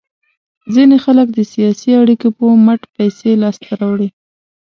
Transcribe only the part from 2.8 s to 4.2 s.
پیسې لاس ته راوړي.